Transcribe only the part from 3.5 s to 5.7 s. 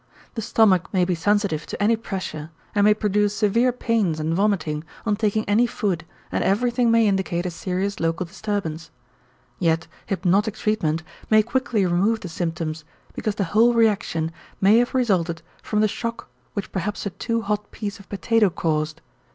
pains and vomiting on taking any